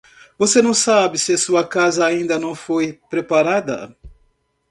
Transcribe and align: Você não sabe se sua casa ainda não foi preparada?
Você 0.35 0.63
não 0.63 0.73
sabe 0.73 1.19
se 1.19 1.37
sua 1.37 1.63
casa 1.63 2.03
ainda 2.03 2.39
não 2.39 2.55
foi 2.55 2.93
preparada? 3.07 3.95